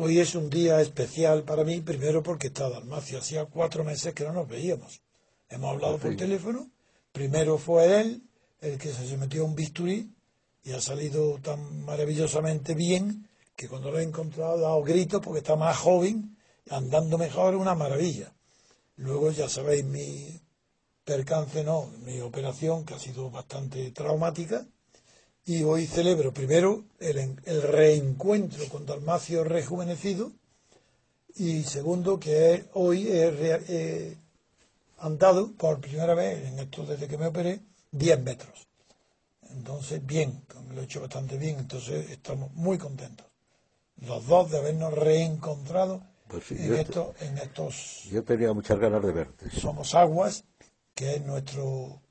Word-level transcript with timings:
Hoy 0.00 0.20
es 0.20 0.36
un 0.36 0.48
día 0.48 0.80
especial 0.80 1.42
para 1.42 1.64
mí, 1.64 1.80
primero 1.80 2.22
porque 2.22 2.46
está 2.46 2.70
Dalmacio. 2.70 3.18
Hacía 3.18 3.46
cuatro 3.46 3.82
meses 3.82 4.14
que 4.14 4.22
no 4.22 4.32
nos 4.32 4.46
veíamos. 4.46 5.02
Hemos 5.48 5.74
hablado 5.74 5.98
por 5.98 6.14
teléfono. 6.14 6.70
Primero 7.10 7.58
fue 7.58 8.00
él 8.00 8.22
el 8.60 8.78
que 8.78 8.92
se 8.92 9.16
metió 9.16 9.42
a 9.42 9.46
un 9.46 9.56
bisturí 9.56 10.14
y 10.62 10.70
ha 10.70 10.80
salido 10.80 11.40
tan 11.40 11.84
maravillosamente 11.84 12.76
bien 12.76 13.28
que 13.56 13.66
cuando 13.68 13.90
lo 13.90 13.98
he 13.98 14.04
encontrado 14.04 14.52
ha 14.52 14.60
dado 14.60 14.84
gritos 14.84 15.20
porque 15.20 15.40
está 15.40 15.56
más 15.56 15.76
joven, 15.76 16.38
andando 16.70 17.18
mejor, 17.18 17.56
una 17.56 17.74
maravilla. 17.74 18.32
Luego 18.94 19.32
ya 19.32 19.48
sabéis 19.48 19.84
mi 19.84 20.40
percance, 21.02 21.64
no, 21.64 21.90
mi 22.04 22.20
operación 22.20 22.84
que 22.84 22.94
ha 22.94 23.00
sido 23.00 23.32
bastante 23.32 23.90
traumática 23.90 24.64
y 25.48 25.62
hoy 25.62 25.86
celebro 25.86 26.30
primero 26.30 26.84
el, 27.00 27.40
el 27.46 27.62
reencuentro 27.62 28.68
con 28.68 28.84
Dalmacio 28.84 29.44
rejuvenecido 29.44 30.30
y 31.36 31.62
segundo 31.62 32.20
que 32.20 32.66
hoy 32.74 33.08
he, 33.08 34.14
andado 34.98 35.50
por 35.52 35.80
primera 35.80 36.14
vez 36.14 36.46
en 36.48 36.58
esto 36.58 36.84
desde 36.84 37.08
que 37.08 37.16
me 37.16 37.28
operé 37.28 37.60
10 37.92 38.22
metros. 38.22 38.68
Entonces, 39.50 40.04
bien, 40.04 40.42
lo 40.74 40.82
he 40.82 40.84
hecho 40.84 41.00
bastante 41.00 41.38
bien, 41.38 41.58
entonces 41.58 42.10
estamos 42.10 42.52
muy 42.52 42.76
contentos. 42.76 43.26
Los 44.02 44.26
dos 44.26 44.50
de 44.50 44.58
habernos 44.58 44.92
reencontrado 44.92 46.02
Pues 46.28 46.44
sí, 46.44 46.56
en, 46.58 46.74
en 46.74 47.38
estos 47.38 48.04
yo 48.10 48.22
tenía 48.22 48.52
muchas 48.52 48.78
ganas 48.78 49.02
de 49.02 49.12
verte. 49.12 49.50
Somos 49.50 49.94
Aguas, 49.94 50.44
que 50.94 51.14
es 51.14 51.24
nuestro 51.24 52.02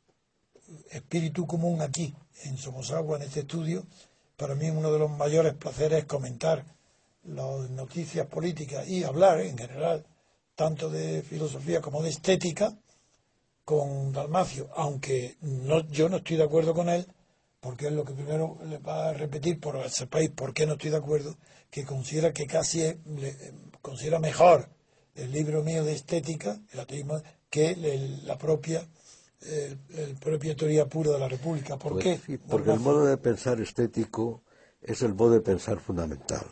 espíritu 0.90 1.46
común 1.46 1.82
aquí, 1.82 2.16
en 2.44 2.58
Somos 2.58 2.92
Agua, 2.92 3.18
en 3.18 3.24
este 3.24 3.42
estudio. 3.42 3.86
Para 4.36 4.56
mí 4.56 4.70
uno 4.70 4.92
de 4.92 5.00
los 5.00 5.10
mayores 5.12 5.54
placeres 5.54 6.00
es 6.00 6.06
comentar 6.06 6.64
las 7.24 7.70
noticias 7.72 8.28
políticas 8.28 8.88
y 8.88 9.04
hablar 9.04 9.42
en 9.42 9.58
general 9.58 10.06
tanto 10.56 10.90
de 10.90 11.22
filosofía 11.24 11.82
como 11.82 12.02
de 12.02 12.10
estética 12.10 12.76
con 13.66 14.14
Dalmacio, 14.14 14.70
aunque 14.76 15.36
no, 15.42 15.82
yo 15.90 16.08
no 16.10 16.18
estoy 16.18 16.38
de 16.38 16.44
acuerdo 16.44 16.74
con 16.74 16.88
él, 16.90 17.06
porque 17.60 17.88
es 17.88 17.92
lo 17.92 18.06
que 18.06 18.14
primero 18.14 18.58
le 18.66 18.78
va 18.78 19.10
a 19.10 19.14
repetir, 19.14 19.60
por 19.60 19.82
que 19.82 19.90
sepáis 19.90 20.30
por 20.30 20.54
qué 20.54 20.66
no 20.66 20.74
estoy 20.74 20.92
de 20.92 20.98
acuerdo, 20.98 21.36
que 21.70 21.84
considera 21.84 22.32
que 22.32 22.48
casi 22.48 22.82
es- 22.84 22.96
le- 23.06 23.36
considera 23.82 24.20
mejor 24.20 24.70
el 25.16 25.32
libro 25.32 25.64
mío 25.64 25.84
de 25.84 25.94
estética, 25.94 26.60
el 26.72 26.80
ateísmo, 26.80 27.22
que 27.50 27.72
el- 27.72 28.26
la 28.26 28.38
propia 28.38 28.88
el, 29.42 29.78
el 29.98 30.16
propia 30.16 30.56
teoría 30.56 30.86
pura 30.88 31.12
de 31.12 31.20
la 31.20 31.28
República. 31.28 31.78
¿Por 31.78 31.94
Pues 31.94 32.04
qué? 32.04 32.20
sí, 32.26 32.38
porque 32.38 32.70
el 32.72 32.78
Dalmacio? 32.78 32.92
modo 32.92 33.06
de 33.06 33.18
pensar 33.18 33.60
estético 33.62 34.44
es 34.82 35.02
el 35.02 35.14
modo 35.14 35.32
de 35.32 35.42
pensar 35.42 35.80
fundamental. 35.80 36.46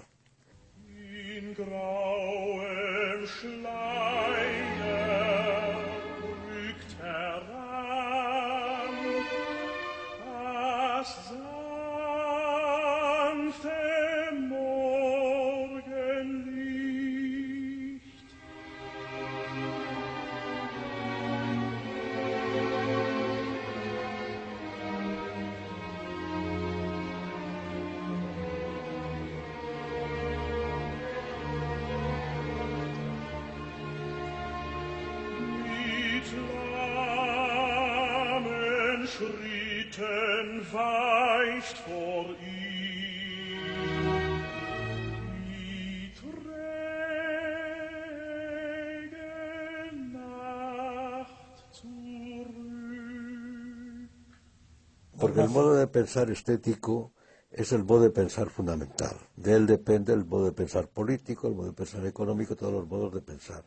Porque 55.20 55.42
el 55.42 55.50
modo 55.50 55.74
de 55.74 55.88
pensar 55.88 56.30
estético 56.30 57.12
es 57.52 57.72
el 57.72 57.84
modo 57.84 58.02
de 58.02 58.10
pensar 58.10 58.50
fundamental. 58.50 59.16
De 59.36 59.54
él 59.54 59.66
depende 59.66 60.14
el 60.14 60.26
modo 60.26 60.46
de 60.46 60.52
pensar 60.52 60.88
político, 60.90 61.48
el 61.48 61.56
modo 61.56 61.68
de 61.68 61.74
pensar 61.74 62.06
económico, 62.06 62.56
todos 62.56 62.74
los 62.74 62.88
modos 62.88 63.14
de 63.14 63.22
pensar. 63.22 63.64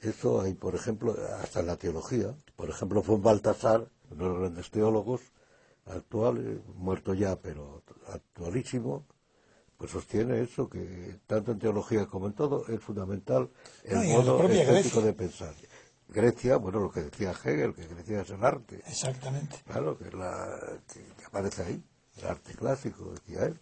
Eso 0.00 0.40
hay, 0.40 0.54
por 0.54 0.74
ejemplo, 0.74 1.16
hasta 1.42 1.60
en 1.60 1.66
la 1.66 1.76
teología. 1.76 2.34
Por 2.56 2.68
ejemplo, 2.70 3.02
von 3.02 3.22
Baltasar, 3.22 3.88
uno 4.10 4.24
de 4.24 4.30
los 4.30 4.38
grandes 4.40 4.70
teólogos 4.70 5.20
actuales, 5.86 6.60
muerto 6.76 7.14
ya, 7.14 7.36
pero 7.36 7.82
actualísimo, 8.08 9.04
pues 9.76 9.90
sostiene 9.90 10.40
eso, 10.40 10.68
que 10.68 11.18
tanto 11.26 11.52
en 11.52 11.58
teología 11.58 12.06
como 12.06 12.26
en 12.26 12.34
todo 12.34 12.66
es 12.68 12.80
fundamental 12.80 13.50
el 13.84 13.96
No, 13.96 14.04
modo 14.04 14.38
estético 14.48 14.72
Grecia. 14.72 15.02
de 15.02 15.12
pensar. 15.12 15.54
Grecia, 16.08 16.56
bueno, 16.56 16.80
lo 16.80 16.90
que 16.90 17.02
decía 17.02 17.32
Hegel, 17.32 17.74
que 17.74 17.86
Grecia 17.86 18.22
es 18.22 18.30
el 18.30 18.44
arte. 18.44 18.82
Exactamente. 18.86 19.62
Claro, 19.66 19.98
que, 19.98 20.08
es 20.08 20.14
la, 20.14 20.78
que, 20.92 21.00
que 21.00 21.24
aparece 21.24 21.62
ahí, 21.62 21.84
el 22.16 22.26
arte 22.26 22.54
clásico, 22.54 23.12
decía 23.12 23.46
él. 23.46 23.60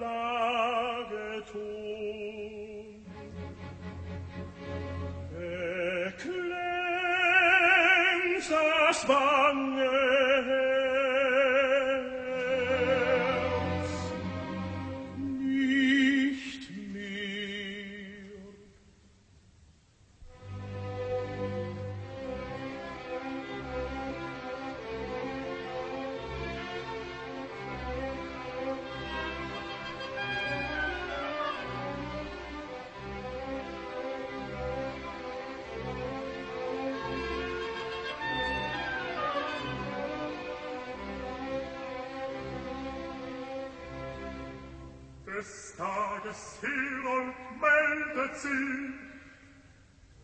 love. 0.00 0.19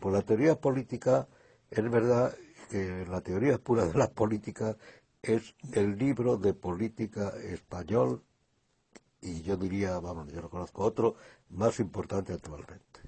Por 0.00 0.12
la 0.12 0.22
teoría 0.22 0.54
política, 0.60 1.26
es 1.70 1.90
verdad 1.90 2.34
que 2.70 3.04
la 3.08 3.20
teoría 3.20 3.58
pura 3.58 3.86
de 3.86 3.98
la 3.98 4.08
política 4.08 4.76
es 5.22 5.54
el 5.72 5.98
libro 5.98 6.36
de 6.36 6.54
política 6.54 7.32
español 7.42 8.22
y 9.20 9.42
yo 9.42 9.56
diría, 9.56 9.98
vamos, 9.98 10.32
yo 10.32 10.40
no 10.40 10.48
conozco 10.48 10.84
otro 10.84 11.16
más 11.50 11.80
importante 11.80 12.32
actualmente. 12.32 13.00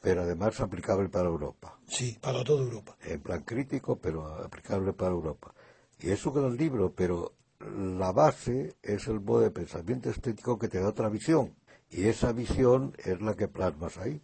Pero 0.00 0.22
además 0.22 0.60
aplicable 0.60 1.08
para 1.08 1.28
Europa. 1.28 1.78
Sí, 1.86 2.18
para 2.20 2.44
toda 2.44 2.62
Europa. 2.62 2.96
En 3.02 3.20
plan 3.20 3.42
crítico, 3.42 3.96
pero 3.96 4.26
aplicable 4.26 4.92
para 4.92 5.12
Europa. 5.12 5.54
Y 6.00 6.10
es 6.10 6.24
un 6.26 6.34
gran 6.34 6.56
libro, 6.56 6.92
pero 6.92 7.34
la 7.60 8.12
base 8.12 8.76
es 8.82 9.06
el 9.06 9.20
modo 9.20 9.40
de 9.40 9.50
pensamiento 9.50 10.10
estético 10.10 10.58
que 10.58 10.68
te 10.68 10.80
da 10.80 10.88
otra 10.88 11.08
visión. 11.08 11.54
Y 11.92 12.06
esa 12.08 12.32
visión 12.32 12.94
es 13.04 13.20
la 13.20 13.34
que 13.36 13.48
plasmas 13.48 13.98
ahí. 13.98 14.20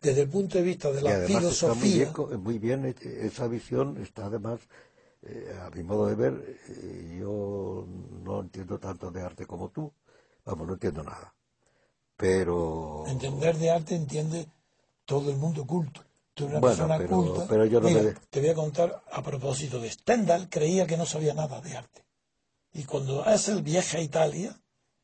Desde 0.00 0.22
el 0.22 0.28
punto 0.28 0.58
de 0.58 0.64
vista 0.64 0.90
de 0.92 1.00
Y 1.00 1.04
la 1.04 1.10
además 1.10 1.44
está 1.44 1.74
muy 1.74 1.88
filosofía, 1.88 2.12
bien, 2.28 2.42
muy 2.42 2.58
bien, 2.58 2.84
eh, 2.86 2.94
esa 3.22 3.48
visión 3.48 3.96
está 4.02 4.26
además, 4.26 4.60
eh, 5.22 5.54
a 5.62 5.70
mi 5.70 5.82
modo 5.82 6.06
de 6.06 6.14
ver, 6.14 6.58
eh, 6.68 7.16
yo 7.20 7.86
no 8.22 8.40
entiendo 8.40 8.78
tanto 8.78 9.10
de 9.10 9.22
arte 9.22 9.46
como 9.46 9.68
tú, 9.70 9.92
vamos, 10.44 10.66
no 10.66 10.74
entiendo 10.74 11.02
nada. 11.02 11.34
Pero, 12.16 13.04
entender 13.08 13.56
de 13.56 13.70
arte 13.70 13.94
entiende 13.94 14.46
todo 15.04 15.30
el 15.30 15.36
mundo 15.36 15.66
culto. 15.66 16.02
Tú 16.34 16.44
eres 16.44 16.52
una 16.52 16.60
Bueno, 16.60 16.76
persona 16.76 16.98
pero- 16.98 17.10
culta. 17.16 17.46
pero 17.48 17.64
yo 17.66 17.80
no 17.80 17.88
Mira, 17.88 18.02
me 18.02 18.08
de- 18.10 18.16
Te 18.30 18.40
voy 18.40 18.48
a 18.50 18.54
contar 18.54 19.02
a 19.10 19.22
propósito 19.22 19.80
de 19.80 19.90
Stendhal, 19.90 20.48
creía 20.48 20.86
que 20.86 20.96
no 20.96 21.06
sabía 21.06 21.34
nada 21.34 21.60
de 21.60 21.76
arte. 21.76 22.04
Y 22.72 22.84
cuando 22.84 23.22
hace 23.24 23.52
el 23.52 23.62
viaje 23.62 23.98
a 23.98 24.00
Italia, 24.02 24.56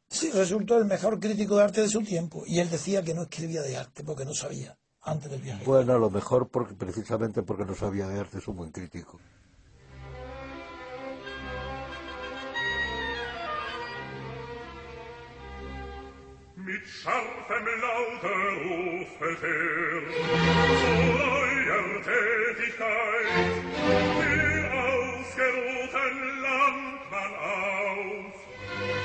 sí, 0.09 0.31
resultó 0.31 0.79
el 0.79 0.85
mejor 0.85 1.21
crítico 1.21 1.57
de 1.57 1.65
arte 1.65 1.83
de 1.83 1.89
su 1.89 2.03
tiempo. 2.03 2.45
Y 2.47 2.61
él 2.61 2.71
decía 2.71 3.03
que 3.03 3.15
no 3.15 3.23
escribía 3.23 3.63
de 3.63 3.77
arte 3.77 4.05
porque 4.05 4.25
no 4.25 4.35
sabía 4.35 4.77
antes 5.03 5.31
del 5.31 5.41
viaje. 5.41 5.65
bueno, 5.65 5.95
a 5.95 5.99
lo 5.99 6.11
mejor 6.11 6.49
porque, 6.49 6.75
precisamente 6.75 7.43
porque 7.43 7.65
no 7.65 7.75
sabía 7.75 8.09
de 8.09 8.19
arte 8.19 8.39
es 8.39 8.49
un 8.49 8.57
buen 8.57 8.73
crítico. 8.73 9.21
mit 16.67 16.85
scharfem 16.85 17.67
Laute 17.83 18.33
rufet 18.63 19.43
er 19.51 20.03
zu 20.81 20.95
eurer 21.27 21.89
Tätigkeit 22.07 23.29
den 24.19 24.73
ausgeruhten 24.81 26.36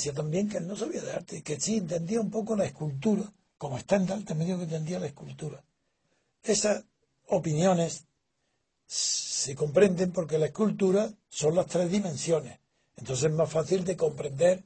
decía 0.00 0.14
también 0.14 0.48
que 0.48 0.56
él 0.56 0.66
no 0.66 0.76
sabía 0.76 1.02
de 1.02 1.12
arte, 1.12 1.42
que 1.42 1.60
sí 1.60 1.76
entendía 1.76 2.22
un 2.22 2.30
poco 2.30 2.56
la 2.56 2.64
escultura, 2.64 3.30
como 3.58 3.78
Stendhal 3.78 4.24
también 4.24 4.48
dijo 4.48 4.58
que 4.60 4.64
entendía 4.64 4.98
la 4.98 5.06
escultura. 5.06 5.62
Esas 6.42 6.84
opiniones 7.26 8.06
se 8.86 9.54
comprenden 9.54 10.10
porque 10.10 10.38
la 10.38 10.46
escultura 10.46 11.12
son 11.28 11.54
las 11.54 11.66
tres 11.66 11.90
dimensiones. 11.90 12.58
Entonces 12.96 13.26
es 13.26 13.32
más 13.32 13.50
fácil 13.50 13.84
de 13.84 13.94
comprender 13.98 14.64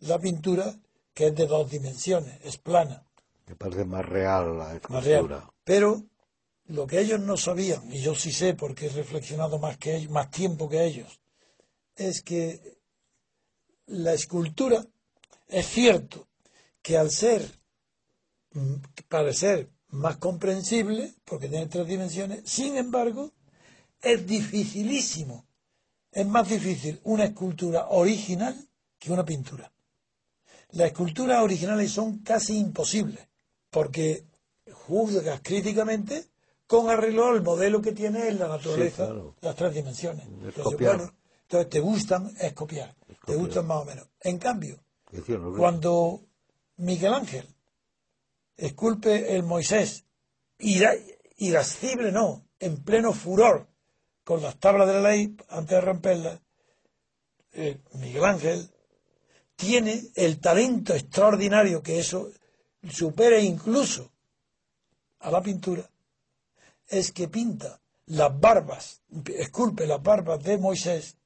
la 0.00 0.18
pintura 0.18 0.74
que 1.14 1.28
es 1.28 1.36
de 1.36 1.46
dos 1.46 1.70
dimensiones, 1.70 2.40
es 2.42 2.56
plana, 2.58 3.04
Me 3.46 3.54
parece 3.54 3.84
más 3.84 4.04
real 4.04 4.58
la 4.58 4.80
más 4.88 5.04
real. 5.04 5.24
escultura. 5.24 5.50
Pero 5.62 6.02
lo 6.66 6.88
que 6.88 7.00
ellos 7.00 7.20
no 7.20 7.36
sabían, 7.36 7.92
y 7.92 8.00
yo 8.00 8.16
sí 8.16 8.32
sé 8.32 8.54
porque 8.54 8.86
he 8.86 8.88
reflexionado 8.88 9.60
más 9.60 9.76
que 9.76 9.94
ellos, 9.94 10.10
más 10.10 10.30
tiempo 10.30 10.68
que 10.68 10.84
ellos, 10.84 11.20
es 11.94 12.22
que 12.22 12.81
la 13.86 14.14
escultura 14.14 14.84
es 15.48 15.66
cierto 15.66 16.28
que 16.80 16.96
al 16.96 17.10
ser 17.10 17.42
mm, 18.52 18.74
parecer 19.08 19.70
más 19.88 20.16
comprensible, 20.16 21.14
porque 21.24 21.48
tiene 21.48 21.66
tres 21.66 21.86
dimensiones, 21.86 22.42
sin 22.44 22.76
embargo, 22.76 23.32
es 24.00 24.26
dificilísimo. 24.26 25.46
Es 26.10 26.26
más 26.26 26.48
difícil 26.48 27.00
una 27.04 27.24
escultura 27.24 27.88
original 27.90 28.56
que 28.98 29.12
una 29.12 29.24
pintura. 29.24 29.72
Las 30.70 30.88
esculturas 30.88 31.42
originales 31.42 31.90
son 31.92 32.18
casi 32.20 32.58
imposibles, 32.58 33.28
porque 33.70 34.24
juzgas 34.72 35.40
críticamente 35.42 36.26
con 36.66 36.88
arreglo 36.88 37.26
al 37.26 37.42
modelo 37.42 37.82
que 37.82 37.92
tiene 37.92 38.28
en 38.28 38.38
la 38.38 38.48
naturaleza, 38.48 39.04
claro. 39.04 39.36
las 39.42 39.56
tres 39.56 39.74
dimensiones. 39.74 40.26
Entonces, 40.26 40.78
bueno, 40.80 41.12
entonces 41.42 41.68
te 41.68 41.80
gustan, 41.80 42.34
es 42.40 42.54
copiar. 42.54 42.94
Te 43.26 43.34
gustan 43.36 43.66
más 43.66 43.82
o 43.82 43.84
menos. 43.84 44.08
En 44.20 44.38
cambio, 44.38 44.82
cuando 45.58 46.22
Miguel 46.76 47.14
Ángel 47.14 47.46
esculpe 48.56 49.34
el 49.36 49.42
Moisés, 49.42 50.04
ira- 50.58 50.96
irascible 51.36 52.12
no, 52.12 52.46
en 52.58 52.82
pleno 52.82 53.12
furor, 53.12 53.68
con 54.24 54.40
las 54.42 54.56
tablas 54.58 54.86
de 54.88 54.94
la 54.94 55.10
ley, 55.10 55.36
antes 55.48 55.70
de 55.70 55.80
romperlas, 55.80 56.40
eh, 57.52 57.80
Miguel 57.94 58.24
Ángel 58.24 58.70
tiene 59.56 60.02
el 60.14 60.40
talento 60.40 60.94
extraordinario 60.94 61.82
que 61.82 61.98
eso 61.98 62.30
supera 62.88 63.38
incluso 63.38 64.10
a 65.20 65.30
la 65.30 65.42
pintura, 65.42 65.88
es 66.88 67.12
que 67.12 67.28
pinta 67.28 67.80
las 68.06 68.38
barbas, 68.40 69.02
esculpe 69.36 69.86
las 69.86 70.02
barbas 70.02 70.42
de 70.42 70.58
Moisés 70.58 71.16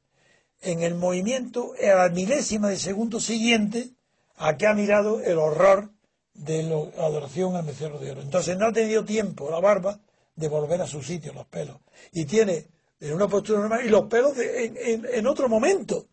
en 0.62 0.82
el 0.82 0.94
movimiento 0.94 1.72
a 1.82 1.94
la 1.94 2.08
milésima 2.08 2.68
de 2.68 2.76
segundo 2.78 3.20
siguiente 3.20 3.90
a 4.36 4.56
que 4.56 4.66
ha 4.66 4.74
mirado 4.74 5.20
el 5.20 5.38
horror 5.38 5.90
de 6.34 6.62
la 6.62 6.76
adoración 7.04 7.56
al 7.56 7.64
becerro 7.64 7.98
de 7.98 8.10
oro. 8.10 8.20
Entonces 8.22 8.56
no 8.58 8.66
ha 8.66 8.72
tenido 8.72 9.04
tiempo 9.04 9.50
la 9.50 9.60
barba 9.60 10.00
de 10.34 10.48
volver 10.48 10.82
a 10.82 10.86
su 10.86 11.02
sitio, 11.02 11.32
los 11.32 11.46
pelos. 11.46 11.78
Y 12.12 12.24
tiene 12.26 12.66
en 13.00 13.14
una 13.14 13.28
postura 13.28 13.60
normal 13.60 13.84
y 13.86 13.88
los 13.88 14.06
pelos 14.06 14.36
de- 14.36 14.64
en, 14.66 14.76
en- 14.76 15.06
en 15.10 15.26
otro 15.26 15.48
momento. 15.48 16.06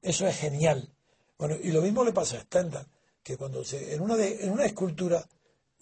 Eso 0.00 0.26
es 0.26 0.36
genial. 0.36 0.88
Bueno, 1.38 1.56
y 1.62 1.70
lo 1.72 1.82
mismo 1.82 2.04
le 2.04 2.12
pasa 2.12 2.36
a 2.38 2.40
Stendhal, 2.40 2.86
que 3.22 3.36
cuando 3.36 3.62
se, 3.64 3.94
en, 3.94 4.00
una 4.00 4.16
de- 4.16 4.44
en 4.44 4.52
una 4.52 4.64
escultura 4.64 5.26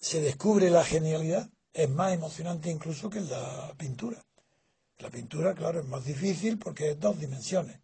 se 0.00 0.20
descubre 0.20 0.70
la 0.70 0.84
genialidad, 0.84 1.48
es 1.72 1.88
más 1.88 2.12
emocionante 2.12 2.70
incluso 2.70 3.08
que 3.08 3.18
en 3.18 3.30
la 3.30 3.72
pintura. 3.76 4.24
La 5.00 5.08
pintura, 5.08 5.54
claro, 5.54 5.80
es 5.80 5.86
más 5.86 6.04
difícil 6.04 6.58
porque 6.58 6.90
es 6.90 7.00
dos 7.00 7.18
dimensiones. 7.18 7.80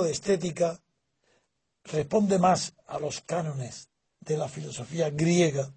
De 0.00 0.12
estética 0.12 0.80
responde 1.84 2.38
más 2.38 2.74
a 2.86 2.98
los 2.98 3.20
cánones 3.20 3.90
de 4.20 4.36
la 4.36 4.48
filosofía 4.48 5.10
griega 5.10 5.74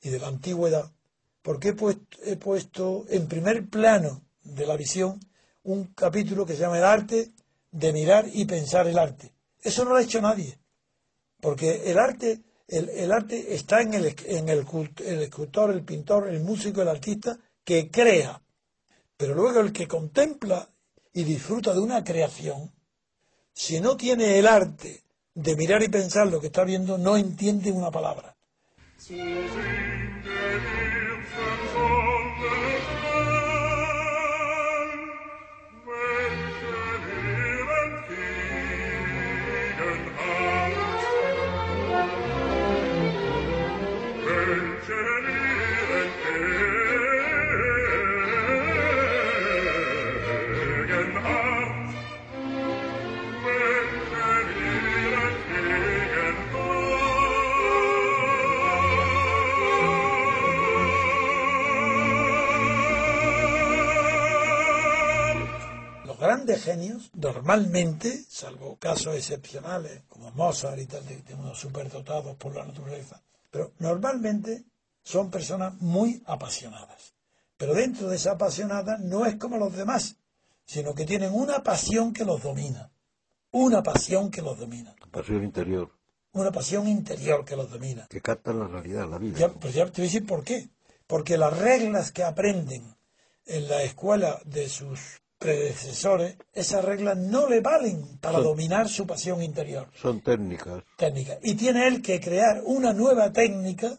y 0.00 0.10
de 0.10 0.20
la 0.20 0.28
antigüedad, 0.28 0.92
porque 1.42 1.68
he 1.68 1.72
puesto, 1.72 2.18
he 2.22 2.36
puesto 2.36 3.04
en 3.08 3.26
primer 3.26 3.68
plano 3.68 4.22
de 4.42 4.66
la 4.66 4.76
visión 4.76 5.18
un 5.64 5.86
capítulo 5.94 6.46
que 6.46 6.54
se 6.54 6.60
llama 6.60 6.78
El 6.78 6.84
arte 6.84 7.32
de 7.70 7.92
mirar 7.92 8.26
y 8.32 8.44
pensar 8.44 8.86
el 8.86 8.98
arte. 8.98 9.32
Eso 9.60 9.84
no 9.84 9.90
lo 9.90 9.96
ha 9.96 10.02
hecho 10.02 10.20
nadie, 10.20 10.58
porque 11.40 11.90
el 11.90 11.98
arte, 11.98 12.42
el, 12.68 12.88
el 12.90 13.10
arte 13.10 13.54
está 13.54 13.80
en, 13.80 13.94
el, 13.94 14.14
en 14.26 14.48
el, 14.48 14.66
el 15.04 15.22
escultor, 15.22 15.70
el 15.70 15.82
pintor, 15.82 16.28
el 16.28 16.40
músico, 16.40 16.82
el 16.82 16.88
artista 16.88 17.38
que 17.64 17.90
crea, 17.90 18.40
pero 19.16 19.34
luego 19.34 19.60
el 19.60 19.72
que 19.72 19.88
contempla 19.88 20.70
y 21.12 21.24
disfruta 21.24 21.74
de 21.74 21.80
una 21.80 22.04
creación, 22.04 22.72
si 23.58 23.80
no 23.80 23.96
tiene 23.96 24.38
el 24.38 24.46
arte 24.46 25.02
de 25.34 25.56
mirar 25.56 25.82
y 25.82 25.88
pensar 25.88 26.28
lo 26.28 26.40
que 26.40 26.46
está 26.46 26.62
viendo, 26.62 26.96
no 26.96 27.16
entiende 27.16 27.72
una 27.72 27.90
palabra. 27.90 28.36
Grandes 66.58 66.64
genios, 66.64 67.10
normalmente, 67.14 68.24
salvo 68.28 68.76
casos 68.78 69.14
excepcionales 69.16 70.02
como 70.08 70.30
Mozart 70.32 70.78
y 70.78 70.86
tal, 70.86 71.06
de, 71.06 71.16
de 71.22 71.34
unos 71.34 71.58
superdotados 71.58 72.36
por 72.36 72.54
la 72.54 72.64
naturaleza, 72.64 73.22
pero 73.50 73.72
normalmente 73.78 74.64
son 75.02 75.30
personas 75.30 75.74
muy 75.80 76.22
apasionadas. 76.26 77.14
Pero 77.56 77.74
dentro 77.74 78.08
de 78.08 78.16
esa 78.16 78.32
apasionada 78.32 78.98
no 78.98 79.26
es 79.26 79.36
como 79.36 79.58
los 79.58 79.74
demás, 79.74 80.16
sino 80.64 80.94
que 80.94 81.04
tienen 81.04 81.32
una 81.34 81.62
pasión 81.62 82.12
que 82.12 82.24
los 82.24 82.42
domina. 82.42 82.90
Una 83.50 83.82
pasión 83.82 84.30
que 84.30 84.42
los 84.42 84.58
domina. 84.58 84.94
Pasión 85.10 85.42
interior, 85.42 85.90
Una 86.32 86.52
pasión 86.52 86.86
interior 86.86 87.44
que 87.44 87.56
los 87.56 87.70
domina. 87.70 88.06
que 88.08 88.20
captan 88.20 88.58
la 88.60 88.68
realidad, 88.68 89.08
la 89.08 89.18
vida. 89.18 89.38
Ya, 89.38 89.48
pues 89.48 89.74
ya 89.74 89.86
te 89.86 90.02
voy 90.02 90.02
a 90.02 90.10
decir 90.12 90.26
por 90.26 90.44
qué. 90.44 90.68
Porque 91.06 91.38
las 91.38 91.56
reglas 91.56 92.12
que 92.12 92.22
aprenden 92.22 92.94
en 93.46 93.66
la 93.66 93.82
escuela 93.82 94.38
de 94.44 94.68
sus 94.68 95.22
predecesores, 95.38 96.36
esas 96.52 96.84
reglas 96.84 97.16
no 97.16 97.48
le 97.48 97.60
valen 97.60 98.18
para 98.18 98.36
Son- 98.38 98.44
dominar 98.44 98.88
su 98.88 99.06
pasión 99.06 99.42
interior 99.42 99.88
Son 99.94 100.20
técnicas. 100.20 100.82
técnica. 100.96 101.38
Y 101.42 101.54
tiene 101.54 101.86
él 101.86 102.02
que 102.02 102.20
crear 102.20 102.62
una 102.64 102.92
nueva 102.92 103.32
técnica 103.32 103.96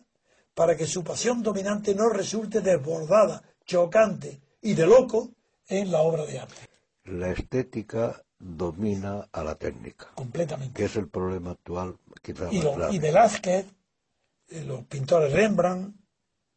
para 0.53 0.75
que 0.75 0.85
su 0.85 1.03
pasión 1.03 1.41
dominante 1.41 1.95
no 1.95 2.09
resulte 2.09 2.61
desbordada, 2.61 3.41
chocante 3.65 4.41
y 4.61 4.73
de 4.73 4.85
loco 4.85 5.31
en 5.67 5.91
la 5.91 5.99
obra 6.01 6.25
de 6.25 6.39
arte. 6.39 6.61
La 7.05 7.31
estética 7.31 8.21
domina 8.37 9.27
a 9.31 9.43
la 9.43 9.55
técnica, 9.55 10.07
Completamente. 10.15 10.73
que 10.77 10.85
es 10.85 10.95
el 10.97 11.07
problema 11.07 11.51
actual 11.51 11.97
quizás 12.21 12.51
y, 12.51 12.61
lo- 12.61 12.91
y 12.91 12.99
Velázquez, 12.99 13.65
eh, 14.49 14.63
los 14.65 14.83
pintores 14.85 15.31
Rembrandt, 15.31 15.95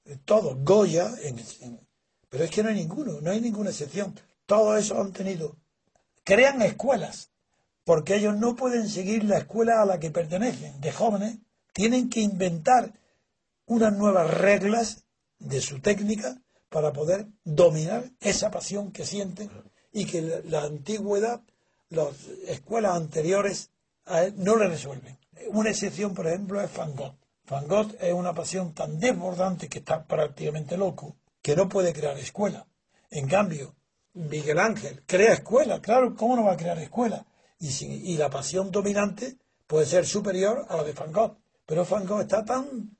eh, 0.06 0.18
todos, 0.24 0.56
Goya, 0.64 1.10
en- 1.22 1.38
en- 1.60 1.80
pero 2.28 2.44
es 2.44 2.50
que 2.50 2.62
no 2.62 2.70
hay 2.70 2.74
ninguno, 2.76 3.20
no 3.20 3.30
hay 3.30 3.40
ninguna 3.40 3.70
excepción. 3.70 4.14
Todos 4.52 4.84
esos 4.84 4.98
han 4.98 5.14
tenido, 5.14 5.56
crean 6.24 6.60
escuelas, 6.60 7.30
porque 7.84 8.16
ellos 8.16 8.36
no 8.36 8.54
pueden 8.54 8.86
seguir 8.86 9.24
la 9.24 9.38
escuela 9.38 9.80
a 9.80 9.86
la 9.86 9.98
que 9.98 10.10
pertenecen, 10.10 10.78
de 10.78 10.92
jóvenes, 10.92 11.38
tienen 11.72 12.10
que 12.10 12.20
inventar 12.20 12.92
unas 13.64 13.94
nuevas 13.94 14.30
reglas 14.30 15.06
de 15.38 15.62
su 15.62 15.80
técnica 15.80 16.36
para 16.68 16.92
poder 16.92 17.28
dominar 17.44 18.10
esa 18.20 18.50
pasión 18.50 18.92
que 18.92 19.06
sienten 19.06 19.50
y 19.90 20.04
que 20.04 20.42
la, 20.44 20.64
antigüedad, 20.64 21.40
las 21.88 22.14
escuelas 22.46 22.94
anteriores 22.94 23.70
a 24.04 24.24
él 24.24 24.34
no 24.36 24.56
le 24.56 24.68
resuelven. 24.68 25.16
Una 25.48 25.70
excepción, 25.70 26.12
por 26.12 26.26
ejemplo, 26.26 26.60
es. 26.60 26.70
Van 26.76 26.94
Gogh 27.66 27.96
es 27.98 28.12
una 28.12 28.34
pasión 28.34 28.74
tan 28.74 29.00
desbordante 29.00 29.70
que 29.70 29.78
está 29.78 30.04
prácticamente 30.04 30.76
loco 30.76 31.16
que 31.40 31.56
no 31.56 31.70
puede 31.70 31.94
crear 31.94 32.18
escuela. 32.18 32.66
En 33.08 33.26
cambio, 33.26 33.74
Miguel 34.14 34.58
Ángel 34.58 35.02
crea 35.06 35.32
escuela, 35.34 35.80
claro, 35.80 36.14
¿cómo 36.14 36.36
no 36.36 36.44
va 36.44 36.52
a 36.52 36.56
crear 36.56 36.78
escuela? 36.78 37.24
Y, 37.58 37.70
si- 37.70 37.86
y 38.12 38.16
la 38.16 38.28
pasión 38.28 38.70
dominante 38.70 39.36
puede 39.66 39.86
ser 39.86 40.04
superior 40.06 40.66
a 40.68 40.76
la 40.76 40.84
de 40.84 40.92
Van 40.92 41.12
Gogh. 41.12 41.36
Pero 41.64 41.84
Van 41.86 42.06
Gogh 42.06 42.20
está 42.22 42.44
tan 42.44 42.96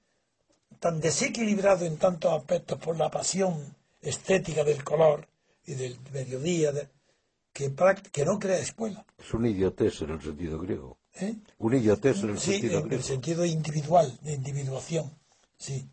tan 0.79 1.01
desequilibrado 1.01 1.85
en 1.85 1.97
tantos 1.97 2.33
aspectos 2.33 2.77
por 2.79 2.97
la 2.97 3.09
pasión 3.09 3.77
estética 4.01 4.65
del 4.65 4.83
color 4.83 5.29
y 5.65 5.75
del 5.75 5.97
mediodía, 6.13 6.73
de- 6.73 6.89
que, 7.53 7.73
que 8.11 8.25
no 8.25 8.39
crea 8.39 8.59
escuela. 8.59 9.05
Es 9.19 9.33
un 9.35 9.47
idiotez 9.47 10.01
en 10.03 10.11
el 10.11 10.21
sentido 10.23 10.59
griego. 10.59 10.99
¿eh? 11.15 11.37
Un 11.59 11.75
idiotez 11.75 12.23
en 12.25 12.31
el 12.31 12.39
Sí, 12.41 12.53
sentido 12.53 12.81
en 12.81 12.93
el 12.93 13.03
sentido 13.03 13.45
individual, 13.45 14.19
de 14.23 14.33
individuación. 14.33 15.13
Sí. 15.57 15.89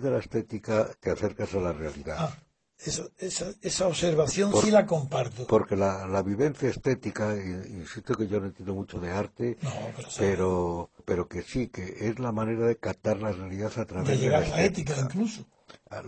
De 0.00 0.10
la 0.10 0.18
estética, 0.18 0.88
te 1.00 1.10
acercas 1.10 1.54
a 1.54 1.58
la 1.60 1.72
realidad. 1.72 2.16
Ah, 2.18 2.36
eso- 2.78 3.10
esa, 3.18 3.46
esa 3.60 3.86
observación 3.88 4.50
Por- 4.52 4.64
sí 4.64 4.70
la 4.70 4.86
comparto. 4.86 5.46
Porque 5.46 5.76
la, 5.76 6.06
la 6.06 6.22
vivencia 6.22 6.68
estética, 6.68 7.34
insisto 7.36 8.14
que 8.14 8.28
yo 8.28 8.40
no 8.40 8.46
entiendo 8.46 8.74
mucho 8.74 9.00
de 9.00 9.10
arte, 9.10 9.58
No, 9.62 9.70
pero, 9.96 10.10
sí, 10.10 10.16
pero, 10.20 10.90
pero 11.04 11.28
que 11.28 11.42
sí, 11.42 11.68
que 11.68 12.08
es 12.08 12.18
la 12.18 12.32
manera 12.32 12.66
de 12.66 12.76
captar 12.76 13.18
la 13.18 13.32
realidad 13.32 13.72
a 13.78 13.84
través 13.84 14.20
de 14.20 14.26
de, 14.26 14.30
la 14.30 14.38
a 14.38 14.40
la 14.40 14.62
ética 14.64 14.92
estética. 14.92 15.00
incluso. 15.02 15.44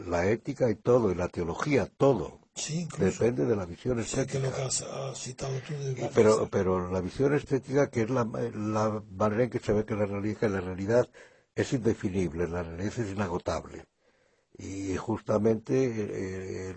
La 0.07 0.27
ética 0.27 0.71
y 0.71 0.75
todo, 0.77 1.11
y 1.11 1.15
la 1.15 1.29
teología, 1.29 1.87
todo. 1.87 2.39
Sí, 2.55 2.81
incluso. 2.81 3.05
Depende 3.05 3.45
de 3.47 3.57
la 3.57 3.65
visión 3.65 4.03
Sé 4.05 4.27
que 4.27 4.39
estética. 4.39 4.49
lo 4.49 4.55
que 4.55 4.63
has, 4.63 4.83
has 4.83 5.19
citado 5.19 5.53
tú 5.67 5.75
de 5.75 6.11
pero, 6.15 6.49
pero 6.51 6.91
la 6.91 7.01
visión 7.01 7.35
estética, 7.35 7.91
que 7.91 8.03
es 8.03 8.11
la, 8.11 8.25
la 8.25 9.03
manera 9.13 9.45
en 9.45 9.51
que 9.51 9.59
se 9.59 9.73
ve 9.73 9.85
que 9.85 9.95
la 9.95 10.07
realidad, 10.07 10.39
que 10.39 10.49
la 10.49 10.61
realidad 10.61 11.09
es 11.61 11.73
indefinible, 11.73 12.49
la 12.49 12.63
realidad 12.63 12.93
es 12.99 13.11
inagotable. 13.11 13.85
Y 14.59 14.97
justamente 14.97 15.75
eh, 15.75 16.75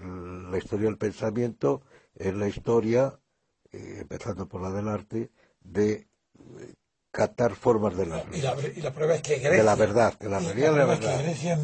la 0.50 0.58
historia 0.58 0.86
del 0.86 0.98
pensamiento 0.98 1.82
es 2.16 2.34
la 2.34 2.48
historia, 2.48 3.20
eh, 3.72 3.98
empezando 4.02 4.48
por 4.48 4.62
la 4.62 4.72
del 4.72 4.88
arte, 4.88 5.32
de 5.62 5.92
eh, 5.94 6.08
captar 7.12 7.56
formas 7.56 7.96
de 7.98 8.06
la 8.06 8.24
Y 8.32 8.42
la, 8.42 8.56
y 8.76 8.82
la 8.82 8.94
prueba 8.94 9.16
es 9.16 9.22
que 9.22 9.36
Grecia. 9.40 9.58
De 9.58 9.64
la 9.64 9.76
verdad, 9.76 10.14
que 10.14 10.30
la 10.30 10.40
realidad 10.40 10.72
es 10.72 10.88
la 10.88 10.94
es 10.94 11.00
que. 11.00 11.24
Grecia 11.24 11.60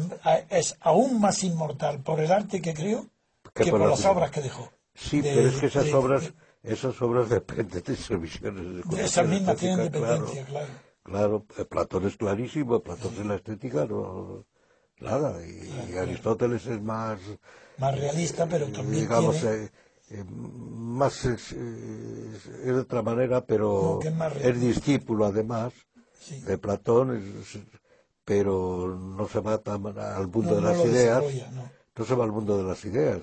es 0.50 0.76
aún 0.80 1.20
más 1.20 1.42
inmortal 1.42 2.00
por 2.00 2.20
el 2.20 2.30
arte 2.30 2.60
que 2.60 2.74
creó 2.74 3.06
Que 3.54 3.64
por 3.64 3.72
por 3.72 3.80
la 3.80 3.86
las 3.88 4.04
obras 4.04 4.30
que 4.30 4.42
dejó. 4.42 4.70
Sí, 4.94 5.22
de- 5.22 5.32
pero 5.32 5.48
es 5.48 5.56
que 5.56 5.66
esas 5.66 5.86
de- 5.86 5.94
obras, 5.94 6.32
esas 6.62 7.00
obras 7.00 7.28
dependen 7.30 7.82
de 7.82 7.96
sus 7.96 8.20
visiones 8.20 8.84
de 8.90 9.04
esas 9.04 9.26
mismas 9.26 9.56
tienen 9.56 9.78
dependencia, 9.90 10.44
claro. 10.44 10.66
Claro, 10.66 10.89
eh, 11.58 11.64
Platón 11.64 12.06
es 12.06 12.16
clarísimo, 12.16 12.80
Platón 12.80 13.12
en 13.18 13.28
la 13.28 13.34
estética 13.36 13.84
no 13.86 14.44
nada, 15.00 15.44
y, 15.46 15.92
y 15.92 15.96
Aristóteles 15.96 16.66
es 16.66 16.80
más, 16.82 17.18
Más 17.78 17.98
realista, 17.98 18.46
pero 18.46 18.66
eh, 18.66 18.72
también 18.72 19.02
digamos, 19.02 19.40
tiene... 19.40 19.64
eh, 19.64 19.70
eh, 20.10 20.24
más 20.24 21.24
es, 21.24 21.52
es 21.52 22.64
de 22.64 22.80
otra 22.80 23.02
manera, 23.02 23.44
pero 23.44 24.00
No, 24.02 24.30
es 24.42 24.60
discípulo 24.60 25.24
además 25.26 25.72
sí. 26.20 26.40
de 26.40 26.58
Platón, 26.58 27.16
es- 27.16 27.58
pero 28.24 28.96
no 28.96 29.26
se 29.28 29.40
va 29.40 29.58
tan 29.58 29.86
al 29.98 30.28
mundo 30.28 30.54
No, 30.54 30.56
de 30.56 30.62
las 30.62 30.84
ideas, 30.84 31.24
no. 31.52 31.70
se 32.04 32.14
va 32.14 32.24
al 32.24 32.32
mundo 32.32 32.56
de 32.56 32.64
las 32.64 32.84
ideas, 32.84 33.20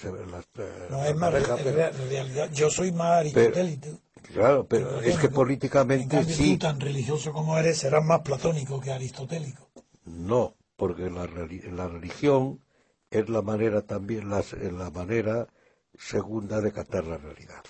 se 0.00 0.10
las, 0.10 0.44
No, 0.90 0.98
las 0.98 1.08
es 1.08 1.16
más 1.16 1.32
re- 1.32 1.40
re- 1.44 1.90
realidad. 1.90 2.50
Yo 2.52 2.70
soy 2.70 2.92
más 2.92 3.18
aristotélico. 3.20 3.88
Claro, 4.32 4.66
pero 4.66 4.86
Pero 4.88 5.00
es 5.00 5.04
bueno, 5.06 5.20
que 5.20 5.26
En 5.26 5.32
políticamente 5.32 6.16
cambio, 6.16 6.34
sí, 6.36 6.52
tú, 6.54 6.58
tan 6.58 6.80
religioso 6.80 7.32
como 7.32 7.58
eres, 7.58 7.78
serás 7.78 8.04
más 8.04 8.20
platónico 8.22 8.80
que 8.80 8.92
aristotélico. 8.92 9.68
No, 10.04 10.54
porque 10.76 11.10
la, 11.10 11.26
reli- 11.26 11.62
la 11.70 11.88
religión 11.88 12.60
es 13.10 13.28
la 13.28 13.42
manera 13.42 13.82
también, 13.82 14.30
eh, 14.32 14.70
la 14.72 14.90
manera 14.90 15.48
segunda 15.98 16.60
de 16.60 16.72
captar 16.72 17.04
la 17.04 17.16
realidad. 17.18 17.62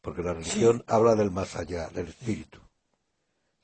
Porque 0.00 0.22
la 0.22 0.34
religión 0.34 0.84
habla 0.86 1.14
del 1.14 1.30
más 1.30 1.56
allá, 1.56 1.88
del 1.88 2.08
espíritu. 2.08 2.60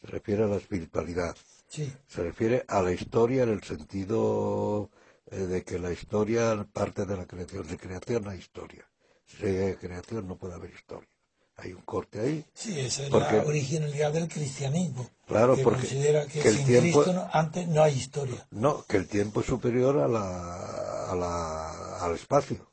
Se 0.00 0.06
refiere 0.08 0.42
a 0.44 0.46
la 0.48 0.56
espiritualidad. 0.56 1.36
Sí, 1.68 1.92
Se 2.06 2.22
refiere 2.22 2.64
a 2.68 2.82
la 2.82 2.92
historia 2.92 3.44
en 3.44 3.50
el 3.50 3.62
sentido 3.62 4.90
eh, 5.30 5.36
de 5.38 5.64
que 5.64 5.78
la 5.78 5.92
historia 5.92 6.66
parte 6.72 7.06
de 7.06 7.16
la 7.16 7.26
creación. 7.26 7.66
De 7.66 7.78
creación 7.78 8.28
hay 8.28 8.38
historia. 8.38 8.84
Si 9.24 9.46
hay 9.46 9.74
creación 9.76 10.26
no 10.26 10.36
puede 10.36 10.54
haber 10.54 10.70
historia. 10.70 11.08
Hay 11.62 11.72
un 11.72 11.82
corte 11.82 12.18
ahí. 12.20 12.44
sí, 12.54 12.78
esa 12.78 13.04
es 13.04 13.10
Porque- 13.10 13.36
la 13.36 13.44
originalidad 13.44 14.12
del 14.12 14.28
cristianismo. 14.28 15.08
Claro, 15.28 15.54
que 15.54 15.62
porque- 15.62 15.78
considera 15.80 16.26
que, 16.26 16.40
que 16.40 16.48
el 16.48 16.56
sin 16.56 16.66
tiempo- 16.66 17.02
Cristo 17.04 17.12
no- 17.12 17.30
antes 17.32 17.68
no 17.68 17.82
hay 17.84 17.94
historia. 17.96 18.46
No, 18.50 18.84
que 18.86 18.96
el 18.96 19.06
tiempo 19.06 19.40
es 19.40 19.46
superior 19.46 19.98
a 19.98 20.08
la, 20.08 21.10
a 21.12 21.14
la, 21.14 22.04
al 22.04 22.14
espacio. 22.14 22.66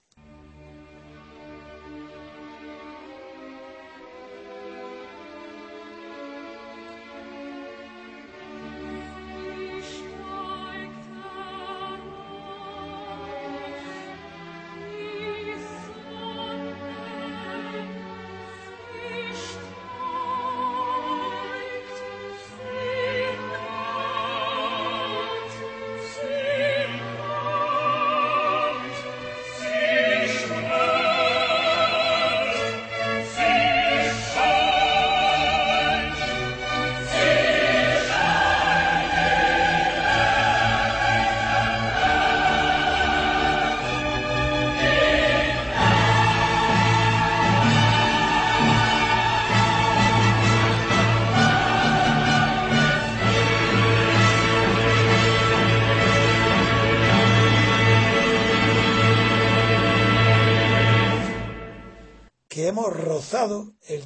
El, 63.88 64.06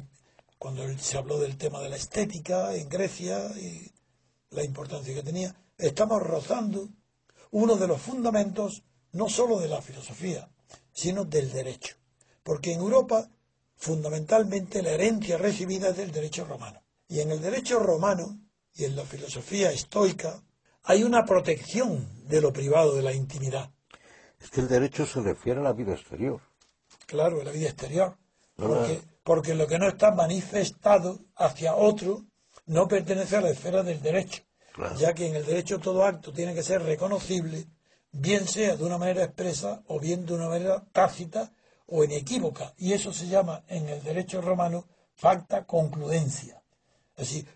cuando 0.58 0.86
se 0.98 1.18
habló 1.18 1.38
del 1.38 1.56
tema 1.56 1.80
de 1.80 1.88
la 1.88 1.96
estética 1.96 2.74
en 2.74 2.88
Grecia 2.88 3.50
y 3.56 3.90
la 4.50 4.62
importancia 4.62 5.14
que 5.14 5.22
tenía, 5.22 5.54
estamos 5.76 6.22
rozando 6.22 6.88
uno 7.50 7.76
de 7.76 7.86
los 7.86 8.00
fundamentos 8.00 8.84
no 9.12 9.28
sólo 9.28 9.58
de 9.58 9.68
la 9.68 9.82
filosofía, 9.82 10.48
sino 10.92 11.24
del 11.24 11.52
derecho. 11.52 11.96
Porque 12.42 12.72
en 12.72 12.80
Europa, 12.80 13.28
fundamentalmente, 13.76 14.82
la 14.82 14.90
herencia 14.90 15.38
recibida 15.38 15.90
es 15.90 15.96
del 15.96 16.12
derecho 16.12 16.44
romano. 16.44 16.82
Y 17.08 17.20
en 17.20 17.30
el 17.30 17.40
derecho 17.40 17.78
romano 17.78 18.38
y 18.74 18.84
en 18.84 18.96
la 18.96 19.04
filosofía 19.04 19.70
estoica 19.70 20.42
hay 20.82 21.02
una 21.02 21.24
protección 21.24 22.26
de 22.28 22.40
lo 22.40 22.52
privado, 22.52 22.94
de 22.94 23.02
la 23.02 23.12
intimidad. 23.12 23.70
Es 24.40 24.50
que 24.50 24.60
el 24.60 24.68
derecho 24.68 25.06
se 25.06 25.20
refiere 25.20 25.60
a 25.60 25.62
la 25.62 25.72
vida 25.72 25.94
exterior. 25.94 26.40
claro, 27.06 27.40
en 27.40 27.46
la 27.46 27.52
vida 27.52 27.68
exterior. 27.68 28.16
No, 28.56 28.68
Porque. 28.68 29.13
Porque 29.24 29.54
lo 29.54 29.66
que 29.66 29.78
no 29.78 29.88
está 29.88 30.12
manifestado 30.12 31.18
hacia 31.34 31.74
otro 31.74 32.24
no 32.66 32.86
pertenece 32.86 33.36
a 33.36 33.40
la 33.40 33.50
esfera 33.50 33.82
del 33.82 34.00
derecho, 34.00 34.42
Claro. 34.72 34.96
ya 34.96 35.12
que 35.14 35.26
en 35.26 35.36
el 35.36 35.44
derecho 35.46 35.78
todo 35.78 36.04
acto 36.04 36.32
tiene 36.32 36.54
que 36.54 36.62
ser 36.62 36.82
reconocible, 36.82 37.66
bien 38.12 38.46
sea 38.46 38.76
de 38.76 38.84
una 38.84 38.98
manera 38.98 39.24
expresa 39.24 39.82
o 39.88 39.98
bien 39.98 40.24
de 40.26 40.34
una 40.34 40.48
manera 40.48 40.84
tácita 40.92 41.52
o 41.86 42.04
inequívoca. 42.04 42.74
Y 42.76 42.92
eso 42.92 43.12
se 43.12 43.26
llama 43.26 43.64
en 43.68 43.88
el 43.88 44.02
derecho 44.02 44.40
romano 44.40 44.86
facta 45.14 45.64
concludencia. 45.64 46.62
Es 47.16 47.28
decir, 47.28 47.46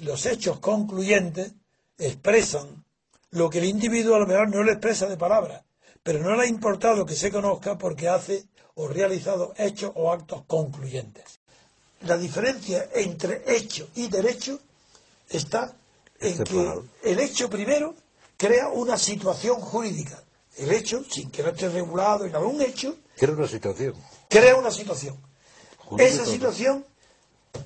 los 0.00 0.24
hechos 0.26 0.60
concluyentes 0.60 1.52
expresan 1.98 2.84
lo 3.30 3.50
que 3.50 3.58
el 3.58 3.64
individuo 3.64 4.14
a 4.14 4.20
lo 4.20 4.26
mejor 4.26 4.48
no 4.48 4.62
le 4.62 4.72
expresa 4.72 5.06
de 5.06 5.16
palabras, 5.16 5.64
pero 6.02 6.20
no 6.20 6.36
le 6.36 6.44
ha 6.44 6.46
importado 6.46 7.04
que 7.04 7.14
se 7.16 7.30
conozca 7.30 7.76
porque 7.76 8.08
hace 8.08 8.44
o 8.78 8.86
realizado 8.86 9.52
hechos 9.58 9.90
o 9.96 10.12
actos 10.12 10.42
concluyentes. 10.46 11.40
La 12.02 12.16
diferencia 12.16 12.88
entre 12.94 13.42
hecho 13.44 13.88
y 13.96 14.06
derecho 14.06 14.60
está 15.28 15.74
en 16.20 16.44
que 16.44 16.80
el 17.02 17.18
hecho 17.18 17.50
primero 17.50 17.94
crea 18.36 18.68
una 18.68 18.96
situación 18.96 19.60
jurídica. 19.60 20.22
El 20.56 20.70
hecho, 20.72 21.04
sin 21.10 21.28
que 21.30 21.42
no 21.42 21.48
esté 21.50 21.68
regulado 21.68 22.24
en 22.24 22.34
algún 22.36 22.62
hecho, 22.62 22.96
Era 23.16 23.32
una 23.32 23.48
situación. 23.48 23.94
crea 24.28 24.54
una 24.54 24.70
situación. 24.70 25.16
Esa 25.98 26.24
situación 26.24 26.84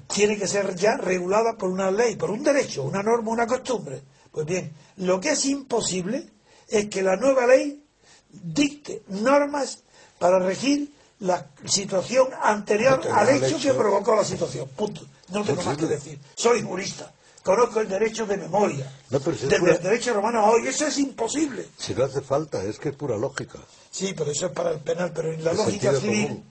tiene 0.07 0.39
que 0.39 0.47
ser 0.47 0.75
ya 0.77 0.97
regulada 0.97 1.59
por 1.59 1.69
una 1.69 1.91
ley, 1.91 2.17
por 2.17 2.31
un 2.31 2.43
derecho, 2.43 2.85
una 2.85 3.03
norma, 3.03 3.31
una 3.33 3.47
costumbre. 3.47 4.01
Pues 4.31 4.47
bien, 4.47 4.73
lo 4.97 5.21
que 5.21 5.33
es 5.33 5.45
imposible 5.45 6.27
es 6.69 6.89
que 6.89 7.03
la 7.03 7.17
nueva 7.17 7.47
ley 7.47 7.85
dicte 8.31 9.03
normas 9.09 9.83
para 10.19 10.39
regir 10.39 10.91
la 11.23 11.47
situación 11.65 12.29
anterior 12.43 12.95
Anterior 12.95 13.19
al 13.19 13.29
al 13.29 13.45
hecho 13.45 13.59
que 13.59 13.73
provocó 13.75 14.15
la 14.17 14.25
situación. 14.25 14.69
Punto. 14.77 15.03
No 15.31 15.43
tengo 15.45 15.63
más 15.63 15.77
que 15.77 15.87
decir. 15.87 16.19
Soy 16.37 16.63
jurista. 16.63 17.13
Conozco 17.43 17.81
el 17.81 17.89
derecho 17.89 18.25
de 18.27 18.37
memoria. 18.37 18.93
No, 19.11 19.19
pero 19.19 19.37
si 19.37 19.45
es 19.45 19.49
Desde 19.51 19.61
pura- 19.61 19.75
el 19.75 19.83
derecho 19.83 20.15
romano 20.15 20.39
a 20.41 20.51
hoy. 20.51 20.67
Eso 20.69 20.87
es 20.87 20.99
imposible. 20.99 21.67
Si 21.77 21.95
no 21.95 22.05
hace 22.05 22.21
falta, 22.21 22.63
es 22.63 22.79
que 22.79 22.91
es 22.91 22.95
pura 22.97 23.17
lógica. 23.17 23.59
Sí, 23.91 24.15
pero 24.17 24.31
eso 24.31 24.47
es 24.47 24.53
para 24.53 24.71
el 24.73 24.79
penal. 24.81 25.13
Pero 25.15 25.33
en 25.33 25.43
la 25.45 25.51
El 25.53 25.57
lógica 25.57 25.93
civil, 25.99 26.27
común. 26.29 26.45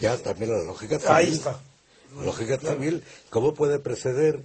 Ya, 0.00 0.16
también 0.18 0.52
la 0.52 0.62
lógica 0.64 0.98
civil. 0.98 1.12
ahí 1.14 1.32
está. 1.32 1.58
La 2.16 2.22
lógica 2.24 2.58
civil, 2.58 3.02
¿cómo 3.30 3.54
puede 3.54 3.78
preceder 3.80 4.44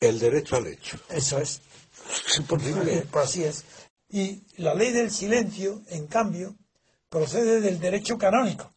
el 0.00 0.18
derecho 0.18 0.56
al 0.56 0.66
hecho? 0.66 0.98
Eso 1.08 1.38
es. 1.38 1.60
Es 2.26 2.38
imposible. 2.38 3.06
Pues 3.10 3.24
así 3.24 3.44
es. 3.44 3.64
Y 4.10 4.42
la 4.56 4.74
ley 4.74 4.92
del 4.92 5.10
silencio, 5.10 5.82
en 5.88 6.06
cambio, 6.06 6.54
procede 7.08 7.60
del 7.60 7.80
derecho 7.80 8.18
canónico, 8.18 8.70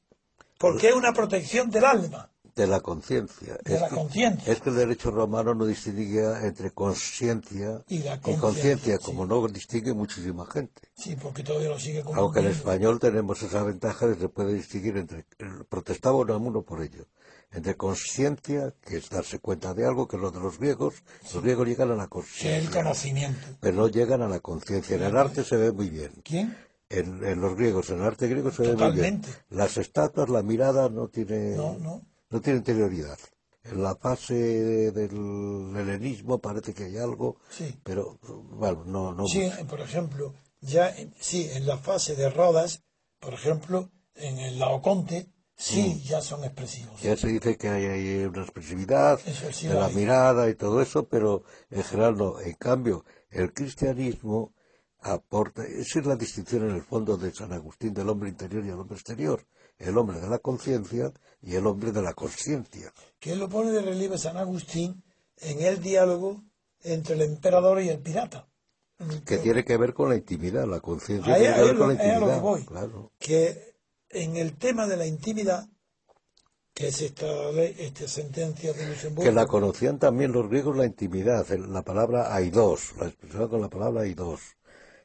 porque 0.64 0.88
es 0.88 0.96
una 0.96 1.12
protección 1.12 1.70
del 1.70 1.84
alma. 1.84 2.30
De 2.56 2.68
la 2.68 2.80
conciencia. 2.80 3.58
De 3.66 3.76
Es 3.76 3.82
la 3.82 3.90
conciencia. 3.90 4.54
Es 4.54 4.62
que 4.62 4.70
el 4.70 4.78
derecho 4.78 5.12
romano 5.12 5.54
no 5.54 5.66
distinguía 5.66 6.46
entre 6.46 6.72
conciencia 6.72 7.84
Y 7.90 8.00
conciencia, 8.00 8.40
conciencia, 8.40 8.98
sí. 8.98 9.04
como 9.04 9.26
no 9.26 9.46
distingue 9.50 9.94
muchísima 9.94 10.46
gente. 10.46 10.82
Sí, 10.96 11.18
porque 11.22 11.44
todavía 11.44 11.68
lo 11.68 11.80
sigue 11.80 12.02
como 12.02 12.22
Aunque 12.22 12.40
en 12.40 12.48
español 12.48 13.00
tenemos 13.00 13.42
esa 13.42 13.62
ventaja 13.64 14.08
de 14.08 14.14
que 14.16 14.22
se 14.22 14.30
puede 14.30 14.54
distinguir 14.54 14.96
entre, 14.96 15.26
protestaba 15.68 16.16
uno 16.18 16.62
por 16.62 16.82
ello, 16.82 17.08
entre 17.52 17.76
conciencia, 17.76 18.74
que 18.86 18.98
es 18.98 19.10
darse 19.10 19.40
cuenta 19.40 19.74
de 19.74 19.86
algo, 19.86 20.08
que 20.08 20.16
es 20.16 20.22
lo 20.22 20.32
de 20.32 20.40
los 20.40 20.60
griegos, 20.60 20.94
los 21.34 21.44
griegos 21.44 21.68
llegan 21.68 21.92
a 21.92 21.96
la 21.96 22.08
que 22.08 22.20
es 22.20 22.26
el 22.26 22.70
conciencia, 22.70 22.84
conocimiento. 22.84 23.48
pero 23.60 23.76
no 23.76 23.88
llegan 23.90 24.22
a 24.22 24.30
la 24.30 24.40
conciencia. 24.40 24.96
En 24.96 25.04
el 25.04 25.18
arte 25.18 25.44
se 25.44 25.58
ve 25.58 25.74
muy 25.74 25.90
bien. 25.90 26.12
¿Quién? 26.24 26.56
En, 27.00 27.24
en 27.26 27.42
los 27.42 27.56
griegos, 27.56 27.90
en 27.90 28.00
el 28.00 28.06
arte 28.06 28.28
griego 28.28 28.52
se 28.52 28.64
ve 28.64 28.76
muy 28.76 28.92
bien. 28.92 29.22
Las 29.50 29.78
estatuas, 29.78 30.30
la 30.30 30.44
mirada 30.44 30.90
no 30.90 31.08
tiene, 31.08 31.56
No, 31.56 31.78
no. 31.80 32.02
no 32.30 32.42
tiene 32.42 32.60
interioridad. 32.60 33.18
En 33.64 33.82
la 33.82 33.96
fase 33.96 34.34
del 34.92 35.74
helenismo 35.78 36.40
parece 36.40 36.74
que 36.74 36.84
hay 36.86 36.98
algo, 36.98 37.38
Sí. 37.50 37.80
pero 37.84 38.20
bueno, 38.52 38.84
no, 38.86 39.14
no. 39.14 39.26
Sí, 39.28 39.50
por 39.70 39.80
ejemplo, 39.80 40.34
ya 40.62 40.94
sí, 41.20 41.50
en 41.54 41.66
la 41.66 41.78
fase 41.78 42.16
de 42.16 42.30
Rodas, 42.30 42.84
por 43.20 43.34
ejemplo, 43.34 43.90
en 44.16 44.38
el 44.38 44.60
Laoconte, 44.60 45.30
sí 45.56 46.02
ya 46.04 46.22
son 46.22 46.44
expresivos. 46.44 47.02
Ya 47.02 47.16
se 47.16 47.28
dice 47.30 47.58
que 47.58 47.70
hay, 47.70 47.86
hay 47.86 48.26
una 48.26 48.42
expresividad 48.42 49.20
sí 49.54 49.68
de 49.70 49.76
la 49.76 49.86
hay. 49.86 49.96
mirada 49.96 50.50
y 50.50 50.56
todo 50.56 50.82
eso, 50.82 51.08
pero 51.08 51.44
en 51.72 51.84
general 51.84 52.18
no. 52.18 52.42
En 52.42 52.54
cambio, 52.56 53.06
el 53.30 53.54
cristianismo 53.54 54.54
aporta, 55.04 55.64
esa 55.66 56.00
es 56.00 56.06
la 56.06 56.16
distinción 56.16 56.70
en 56.70 56.76
el 56.76 56.82
fondo 56.84 57.18
de 57.18 57.32
San 57.34 57.52
Agustín 57.54 57.94
del 57.94 58.10
hombre 58.10 58.30
interior 58.30 58.64
y 58.66 58.70
el 58.70 58.80
hombre 58.80 58.96
exterior. 58.96 59.46
El 59.78 59.98
hombre 59.98 60.20
de 60.20 60.30
la 60.30 60.40
conciencia 60.40 61.12
y 61.42 61.56
el 61.56 61.66
hombre 61.68 61.92
de 61.92 62.02
la 62.02 62.14
consciencia. 62.14 62.94
que 63.20 63.36
lo 63.36 63.50
pone 63.50 63.72
de 63.72 63.82
relieve 63.82 64.18
San 64.18 64.38
Agustín 64.38 65.04
en 65.38 65.62
el 65.62 65.82
diálogo 65.82 66.42
entre 66.82 67.16
el 67.16 67.22
emperador 67.24 67.82
y 67.82 67.90
el 67.90 68.00
pirata. 68.00 68.48
Que 69.26 69.38
tiene 69.40 69.66
que 69.66 69.76
ver 69.78 69.94
con 69.94 70.10
la 70.10 70.16
intimidad, 70.16 70.66
la 70.68 70.80
conciencia 70.80 71.36
tiene 71.36 71.56
que 71.56 71.62
ver 71.64 71.78
con 71.78 71.88
la 71.90 71.94
lo 71.94 72.00
que 72.00 72.06
intimidad. 72.08 72.42
voy. 72.42 72.66
Claro. 72.66 73.12
que 73.20 73.74
en 74.10 74.38
el 74.38 74.56
tema 74.58 74.86
de 74.88 74.96
la 74.96 75.08
intimidad, 75.08 75.68
que 76.74 76.88
es 76.88 77.02
esta, 77.02 77.52
ley- 77.52 77.76
esta 77.80 78.08
sentencia 78.08 78.74
de 78.74 78.88
Luxemburgo, 78.88 79.24
Que 79.30 79.36
la 79.36 79.48
conocían 79.48 79.98
también 80.00 80.32
los 80.32 80.48
griegos 80.50 80.78
la 80.78 80.86
intimidad, 80.86 81.48
la 81.50 81.82
palabra 81.82 82.34
aidos, 82.34 82.94
la 82.98 83.08
expresión 83.08 83.50
con 83.50 83.60
la 83.62 83.70
palabra 83.70 84.02
aidos. 84.04 84.40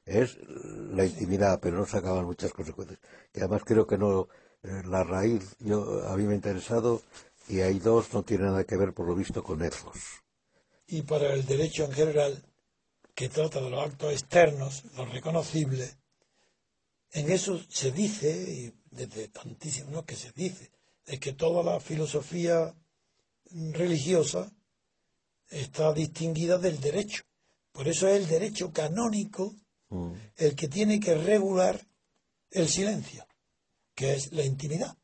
Es 0.09 0.39
la 0.49 1.05
intimidad, 1.05 1.61
pero 1.61 1.77
no 1.77 1.87
sacaban 1.87 2.25
muchas 2.25 2.53
consecuencias. 2.53 2.99
Y 3.35 3.41
además 3.41 3.63
creo 3.65 3.87
que 3.87 3.99
no, 3.99 4.29
eh, 4.63 4.83
la 4.87 5.05
raíz, 5.05 5.55
yo 5.61 6.09
a 6.09 6.17
mí 6.17 6.25
me 6.25 6.33
ha 6.33 6.37
interesado, 6.37 7.03
y 7.47 7.61
aidos 7.61 8.13
no 8.15 8.23
tiene 8.23 8.45
nada 8.45 8.65
que 8.65 8.77
ver 8.77 8.95
por 8.95 9.07
lo 9.07 9.15
visto 9.15 9.43
con 9.43 9.63
ethos. 9.63 9.99
y 10.87 11.03
para 11.03 11.35
el 11.35 11.45
derecho 11.45 11.85
en 11.85 11.93
general, 11.93 12.43
que 13.15 13.29
trata 13.29 13.61
de 13.61 13.69
los 13.69 13.85
actos 13.85 14.13
externos, 14.13 14.85
lo 14.97 15.05
reconocible, 15.05 15.87
en 17.13 17.31
eso 17.31 17.61
se 17.69 17.93
dice, 17.93 18.31
y 18.31 18.73
desde 18.91 19.29
tantísimo 19.29 20.07
que 20.07 20.17
se 20.17 20.33
dice, 20.33 20.71
es 21.05 21.21
que 21.21 21.35
toda 21.35 21.63
la 21.63 21.81
filosofía 21.81 22.75
religiosa 23.51 24.51
está 25.51 25.93
distinguida 25.93 26.59
del 26.59 26.81
derecho. 26.81 27.23
Por 27.73 27.89
eso 27.89 28.09
es 28.09 28.23
el 28.23 28.29
derecho 28.29 28.73
canónico 28.73 29.55
Mm. 29.91 30.13
el 30.37 30.55
que 30.55 30.69
tiene 30.69 31.01
que 31.01 31.15
regular 31.15 31.81
el 32.51 32.69
silencio, 32.69 33.27
que 33.95 34.15
es 34.15 34.33
la 34.33 34.45
intimidad. 34.45 34.97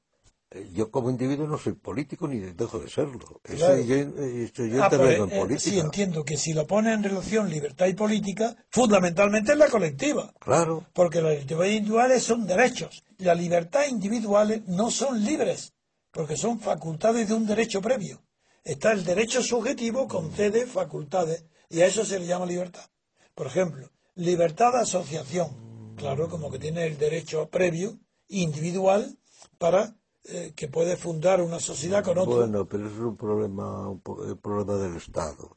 Eh, 0.50 0.68
Yo 0.72 0.90
como 0.90 1.10
individuo 1.10 1.46
no 1.46 1.58
soy 1.58 1.72
político 1.72 2.28
ni 2.28 2.38
dejo 2.38 2.78
de 2.78 2.88
serlo. 2.88 3.40
Eso 3.44 3.56
Claro. 3.56 3.80
yo 3.82 3.94
eh, 3.96 4.44
eso 4.44 4.64
yo 4.66 4.84
Ah, 4.84 4.90
pues, 4.90 5.18
en 5.18 5.30
eh, 5.32 5.38
política. 5.40 5.70
sí, 5.70 5.78
entiendo 5.78 6.24
que 6.24 6.36
si 6.36 6.52
lo 6.52 6.66
pone 6.66 6.92
en 6.92 7.02
relación 7.02 7.48
libertad 7.50 7.86
y 7.86 7.94
política, 7.94 8.54
fundamentalmente 8.70 9.52
es 9.52 9.58
la 9.58 9.68
colectiva. 9.68 10.32
Claro. 10.38 10.86
Porque 10.92 11.20
las 11.22 11.32
libertades 11.32 11.72
individuales 11.76 12.22
son 12.22 12.46
derechos. 12.46 13.02
y 13.18 13.24
Las 13.24 13.38
libertades 13.38 13.90
individuales 13.90 14.62
no 14.66 14.90
son 14.90 15.24
libres, 15.24 15.72
porque 16.10 16.36
son 16.36 16.60
facultades 16.60 17.28
de 17.28 17.34
un 17.34 17.46
derecho 17.46 17.80
previo. 17.80 18.22
Está 18.62 18.92
el 18.92 19.04
derecho 19.04 19.42
subjetivo, 19.42 20.06
concede 20.08 20.66
facultades, 20.66 21.44
y 21.68 21.80
a 21.80 21.86
eso 21.86 22.04
se 22.04 22.18
le 22.20 22.26
llama 22.26 22.46
libertad. 22.46 22.86
Por 23.34 23.46
ejemplo, 23.48 23.90
libertad 24.14 24.72
de 24.72 24.80
asociación. 24.80 25.94
Claro, 25.96 26.28
como 26.28 26.50
que 26.50 26.58
tiene 26.58 26.86
el 26.86 26.98
derecho 26.98 27.48
previo, 27.48 27.98
individual, 28.28 29.18
para 29.58 29.96
eh, 30.24 30.52
que 30.56 30.68
puede 30.68 30.96
fundar 30.96 31.40
una 31.40 31.60
sociedad 31.60 32.02
con 32.02 32.18
otro. 32.18 32.36
Bueno, 32.36 32.66
pero 32.66 32.86
eso 32.86 32.94
es 32.96 33.02
un 33.02 33.16
problema, 33.16 33.88
un 33.88 34.00
problema 34.00 34.74
del 34.74 34.96
Estado. 34.96 35.56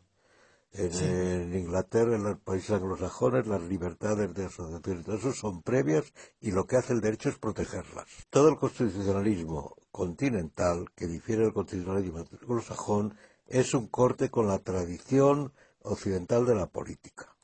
En, 0.74 0.94
en 0.94 1.58
Inglaterra, 1.58 2.16
en 2.16 2.24
los 2.24 2.40
países 2.40 2.72
anglosajones, 2.72 3.48
las 3.48 3.62
libertades 3.62 4.32
de 4.36 4.46
asociación 4.46 5.00
y 5.00 5.04
todo 5.04 5.16
eso 5.16 5.34
son 5.34 5.64
previas 5.64 6.14
y 6.40 6.52
lo 6.52 6.68
que 6.68 6.76
hace 6.76 6.94
el 6.94 7.02
derecho 7.02 7.30
es 7.30 7.40
protegerlas. 7.40 8.06
Todo 8.30 8.50
el 8.50 8.58
constitucionalismo 8.58 9.76
continental, 9.90 10.86
que 10.96 11.08
difiere 11.08 11.44
del 11.44 11.54
constitucionalismo 11.54 12.26
anglosajón, 12.42 13.16
es 13.48 13.74
un 13.74 13.88
corte 13.88 14.30
con 14.30 14.48
la 14.48 14.60
tradición 14.60 15.54
occidental 15.82 16.46
de 16.46 16.56
la 16.56 16.68
política. 16.68 17.37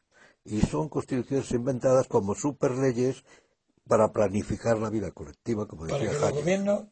Y 0.46 0.62
son 0.62 0.90
constituciones 0.90 1.52
inventadas 1.52 2.08
como 2.08 2.36
superleyes 2.36 3.24
para 3.88 4.12
planificar 4.12 4.78
la 4.78 4.90
vida 4.90 5.12
colectiva, 5.12 5.68
como 5.68 5.88
para 5.88 5.98
decía 5.98 6.12
que 6.12 6.20
los 6.20 6.32
gobiernos 6.32 6.84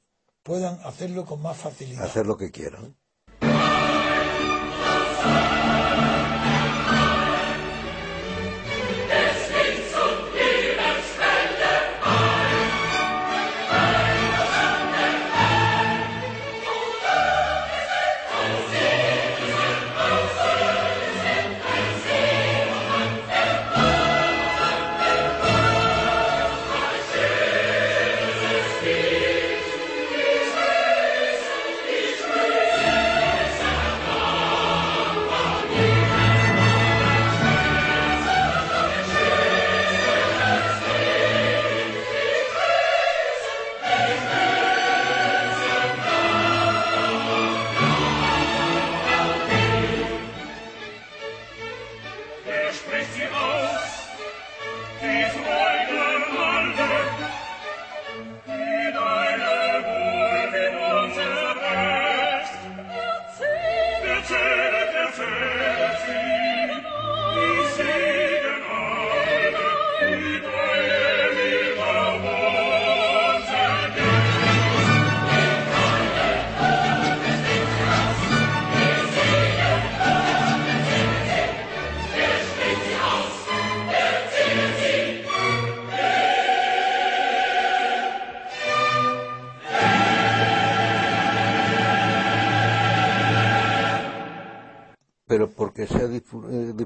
puedan 0.43 0.79
hacerlo 0.85 1.25
con 1.25 1.41
más 1.41 1.57
facilidad. 1.57 2.03
hacer 2.03 2.25
lo 2.25 2.37
que 2.37 2.51
quieran. 2.51 2.95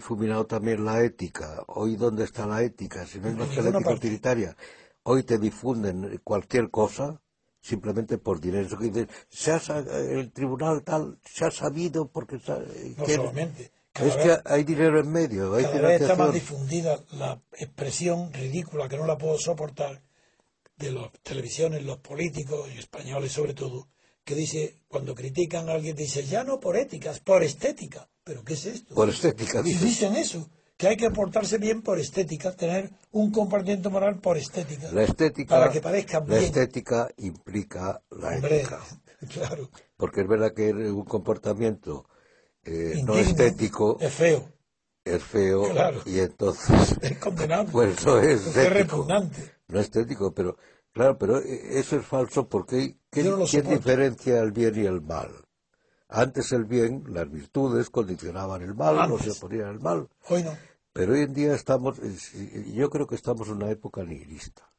Difuminado 0.10 0.46
también 0.46 0.86
la 0.86 1.04
ética. 1.04 1.64
Hoy, 1.68 1.96
¿dónde 1.96 2.26
está 2.26 2.46
la 2.46 2.62
ética? 2.62 3.06
Si 3.08 3.20
no 3.20 3.30
es 3.30 3.36
más 3.36 3.50
que 3.50 3.56
la 3.64 3.70
ética 3.70 3.80
parte. 3.84 3.94
utilitaria. 4.08 4.56
Hoy 5.04 5.24
te 5.24 5.40
difunden 5.40 6.22
cualquier 6.24 6.70
cosa 6.70 7.20
simplemente 7.60 8.20
por 8.20 8.40
dinero. 8.40 8.68
Eso 8.68 8.78
que 8.78 8.86
dicen, 8.86 9.10
se 9.30 9.52
ha 9.52 9.58
el 9.58 10.32
tribunal 10.32 10.84
tal 10.84 11.18
se 11.26 11.46
ha 11.46 11.52
sabido 11.52 12.08
porque... 12.12 12.36
No 12.98 13.04
que- 13.04 13.16
solamente. 13.16 13.72
Cada 13.92 14.10
Es 14.10 14.16
vez- 14.18 14.26
que 14.44 14.50
hay 14.54 14.64
dinero 14.66 15.00
en 15.00 15.10
medio, 15.10 15.56
hay 15.56 15.64
Cada 15.64 15.88
vez 15.88 16.02
está 16.02 16.16
más 16.16 16.34
difundida 16.34 17.00
la 17.14 17.42
expresión 17.54 18.32
ridícula 18.34 18.90
que 18.90 18.98
no 18.98 19.08
la 19.08 19.18
puedo 19.18 19.38
soportar 19.40 20.04
de 20.76 20.92
las 20.92 21.10
televisiones, 21.24 21.84
los 21.84 21.98
políticos 22.00 22.70
y 22.76 22.78
españoles 22.78 23.32
sobre 23.32 23.54
todo, 23.54 23.88
que 24.26 24.36
dice, 24.36 24.76
cuando 24.90 25.16
critican 25.16 25.70
a 25.70 25.74
alguien, 25.74 25.96
dice, 25.96 26.26
ya 26.26 26.44
no 26.44 26.60
por 26.60 26.76
éticas, 26.76 27.20
por 27.22 27.44
estética. 27.44 28.10
¿Pero 28.24 28.44
qué 28.44 28.56
es 28.56 28.66
esto? 28.66 28.96
Por 28.96 29.08
estética, 29.10 29.62
Si 29.64 29.70
dice. 29.74 29.86
dicen 29.86 30.16
eso, 30.16 30.50
que 30.78 30.88
hay 30.88 30.98
que 30.98 31.12
portarse 31.12 31.58
bien 31.60 31.82
por 31.84 32.00
estética, 32.00 32.52
tener 32.56 32.90
un 33.12 33.32
comportamiento 33.32 33.90
moral 33.92 34.20
por 34.20 34.36
estética. 34.38 34.92
La 34.92 35.04
estética, 35.04 35.56
Para 35.60 35.72
que 35.72 35.80
parezca 35.80 36.20
la 36.20 36.26
bien. 36.26 36.44
estética 36.44 37.08
implica 37.18 38.02
la 38.10 38.30
Hombre, 38.30 38.62
ética. 38.62 38.82
claro. 39.32 39.70
Porque 39.96 40.22
es 40.22 40.28
verdad 40.28 40.54
que 40.54 40.72
un 40.74 41.06
comportamiento 41.06 42.08
eh, 42.64 43.02
no 43.06 43.16
estético 43.16 43.98
Es 44.02 44.12
feo, 44.14 44.52
es 45.06 45.24
feo 45.24 45.70
Claro. 45.70 46.02
y 46.08 46.18
entonces 46.20 46.96
es 47.02 47.18
condenable. 47.20 47.72
pues 47.72 48.00
eso 48.00 48.20
es 48.20 48.56
repugnante. 48.74 49.52
no 49.68 49.80
estético 49.80 50.34
pero 50.34 50.58
claro 50.96 51.18
pero 51.20 51.38
eh, 51.40 51.78
eso 51.80 51.98
es 51.98 52.06
falso 52.06 52.48
porque 52.48 52.96
¿qué- 53.12 53.24
Yo 53.24 53.32
no 53.32 53.38
lo 53.38 53.46
¿quién 53.46 53.64
soporto. 53.64 53.78
diferencia 53.80 54.40
el 54.40 54.52
bien 54.54 54.76
y 54.82 54.86
el 54.88 55.02
mal? 55.02 55.30
Antes 56.08 56.52
el 56.54 56.64
bien, 56.66 57.04
las 57.10 57.30
virtudes 57.30 57.90
condicionaban 57.90 58.62
el 58.62 58.74
mal, 58.76 58.96
no 59.10 59.18
se 59.18 59.26
Antes. 59.26 59.38
oponía 59.44 59.68
al 59.68 59.80
mal, 59.82 60.08
Hoy 60.30 60.44
no. 60.44 60.56
pero 60.94 61.14
hoy 61.14 61.22
en 61.24 61.34
día 61.34 61.54
estamos, 61.54 62.00
eh, 62.00 62.72
yo 62.74 62.90
creo 62.90 63.06
que 63.08 63.16
estamos 63.16 63.48
en 63.50 63.56
una 63.56 63.70
época 63.72 64.04
nihilista, 64.04 64.70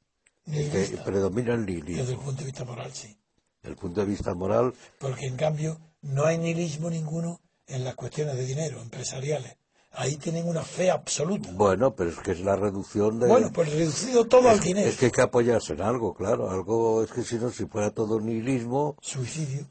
Ni 0.46 0.68
que 0.70 0.78
vista. 0.78 1.04
predomina 1.04 1.52
el 1.54 1.66
Desde 1.66 1.80
el 1.80 1.84
nihilismo. 1.84 2.22
punto 2.22 2.40
de 2.40 2.44
vista 2.46 2.64
moral, 2.64 2.92
sí. 2.94 3.16
El 3.62 3.76
punto 3.76 4.00
de 4.00 4.06
vista 4.06 4.34
moral, 4.34 4.72
Porque 4.98 5.26
en 5.26 5.36
cambio 5.36 5.78
no 6.02 6.24
hay 6.24 6.38
nihilismo 6.38 6.88
ninguno 6.88 7.40
en 7.66 7.82
las 7.84 7.96
cuestiones 7.96 8.36
de 8.36 8.44
dinero, 8.46 8.80
empresariales. 8.80 9.56
Ahí 9.98 10.16
tienen 10.16 10.46
una 10.46 10.62
fe 10.62 10.90
absoluta. 10.90 11.48
bueno, 11.52 11.94
pero 11.94 12.10
es 12.10 12.18
que 12.18 12.32
es 12.32 12.40
la 12.40 12.54
reducción 12.54 13.18
de... 13.18 13.28
Bueno, 13.28 13.50
pues 13.52 13.72
reducido 13.72 14.26
todo 14.26 14.50
al 14.50 14.60
dinero. 14.60 14.88
Es 14.88 14.98
que 14.98 15.06
hay 15.06 15.10
que 15.10 15.22
apoyarse 15.22 15.72
en 15.72 15.80
algo, 15.80 16.12
claro. 16.14 16.50
Algo, 16.50 17.02
es 17.02 17.10
que 17.10 17.22
si 17.22 17.36
no, 17.36 17.50
si 17.50 17.64
fuera 17.64 17.90
todo 17.90 18.20
nihilismo, 18.20 18.96
Suicidio, 19.00 19.66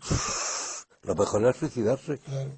lo 1.04 1.16
mejor 1.16 1.46
es 1.46 1.58
suicidarse. 1.58 2.18
claro. 2.18 2.58